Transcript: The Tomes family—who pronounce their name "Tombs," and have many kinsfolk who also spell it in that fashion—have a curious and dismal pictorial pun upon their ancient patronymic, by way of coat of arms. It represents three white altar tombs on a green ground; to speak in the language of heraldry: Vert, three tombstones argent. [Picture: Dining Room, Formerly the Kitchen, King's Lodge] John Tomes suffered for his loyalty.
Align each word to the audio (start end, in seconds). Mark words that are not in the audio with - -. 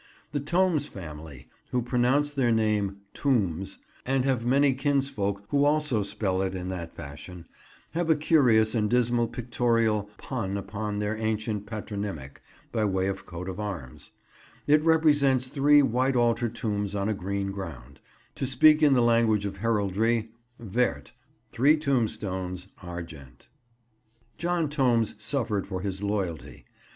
The 0.31 0.39
Tomes 0.39 0.87
family—who 0.87 1.83
pronounce 1.83 2.31
their 2.33 2.51
name 2.51 3.01
"Tombs," 3.13 3.77
and 4.03 4.25
have 4.25 4.43
many 4.47 4.73
kinsfolk 4.73 5.43
who 5.49 5.63
also 5.63 6.01
spell 6.01 6.41
it 6.41 6.55
in 6.55 6.69
that 6.69 6.95
fashion—have 6.95 8.09
a 8.09 8.15
curious 8.15 8.73
and 8.73 8.89
dismal 8.89 9.27
pictorial 9.27 10.09
pun 10.17 10.57
upon 10.57 10.97
their 10.97 11.15
ancient 11.17 11.67
patronymic, 11.67 12.41
by 12.71 12.83
way 12.83 13.05
of 13.05 13.27
coat 13.27 13.47
of 13.47 13.59
arms. 13.59 14.13
It 14.65 14.81
represents 14.83 15.49
three 15.49 15.83
white 15.83 16.15
altar 16.15 16.49
tombs 16.49 16.95
on 16.95 17.07
a 17.07 17.13
green 17.13 17.51
ground; 17.51 17.99
to 18.33 18.47
speak 18.47 18.81
in 18.81 18.95
the 18.95 19.03
language 19.03 19.45
of 19.45 19.57
heraldry: 19.57 20.31
Vert, 20.57 21.11
three 21.51 21.77
tombstones 21.77 22.69
argent. 22.81 23.49
[Picture: 24.37 24.47
Dining 24.47 24.63
Room, 24.63 24.71
Formerly 24.71 24.99
the 24.99 25.05
Kitchen, 25.05 25.17
King's 25.19 25.19
Lodge] 25.19 25.19
John 25.19 25.21
Tomes 25.21 25.23
suffered 25.23 25.67
for 25.67 25.81
his 25.81 26.01
loyalty. 26.01 26.65